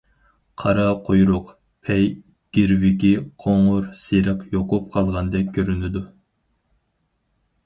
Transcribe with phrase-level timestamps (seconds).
[0.61, 1.51] قارا قۇيرۇق،
[1.89, 2.07] پەي
[2.59, 3.11] گىرۋىكى
[3.45, 6.05] قوڭۇر سېرىق يۇقۇپ قالغاندەك كۆرۈنىدۇ.